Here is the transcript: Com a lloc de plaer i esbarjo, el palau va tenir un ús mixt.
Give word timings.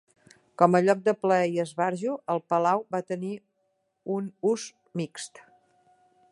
Com 0.61 0.77
a 0.77 0.79
lloc 0.85 1.03
de 1.07 1.13
plaer 1.25 1.49
i 1.57 1.61
esbarjo, 1.63 2.15
el 2.35 2.41
palau 2.53 2.83
va 2.97 3.03
tenir 3.11 3.31
un 4.17 4.33
ús 4.55 4.67
mixt. 5.03 5.43